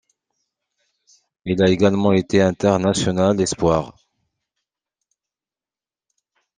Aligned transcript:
Il 1.45 1.61
a 1.61 1.69
également 1.69 2.11
été 2.13 2.41
international 2.41 3.39
espoirs. 3.39 3.93